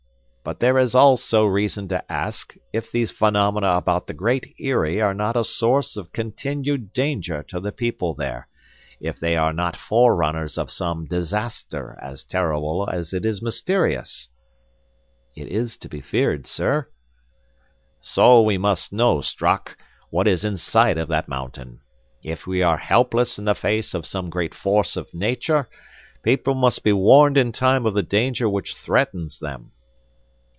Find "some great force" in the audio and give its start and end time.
24.07-24.97